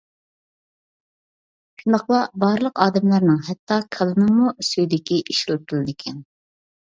شۇنداقلا 1.81 2.21
بارلىق 2.45 2.81
ئادەملەرنىڭ، 2.85 3.37
ھەتتا 3.49 3.77
كالىنىڭمۇ 3.97 4.49
سۈيدۈكى 4.69 5.19
ئىشلىتىلىدىكەن. 5.35 6.17